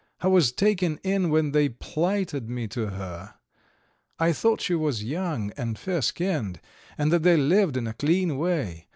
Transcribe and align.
I 0.19 0.25
was 0.29 0.51
taken 0.51 0.99
in 1.03 1.29
when 1.29 1.51
they 1.51 1.69
plighted 1.69 2.49
me 2.49 2.67
to 2.69 2.87
her. 2.87 3.35
I 4.17 4.33
thought 4.33 4.59
she 4.59 4.73
was 4.73 5.03
young 5.03 5.51
and 5.55 5.77
fair 5.77 6.01
skinned, 6.01 6.59
and 6.97 7.11
that 7.11 7.21
they 7.21 7.37
lived 7.37 7.77
in 7.77 7.85
a 7.85 7.93
clean 7.93 8.39
way. 8.39 8.87